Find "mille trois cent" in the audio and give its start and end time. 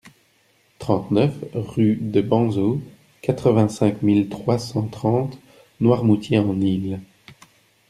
4.01-4.87